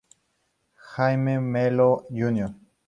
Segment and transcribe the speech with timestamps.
[0.93, 2.55] Jaime Melo Jr.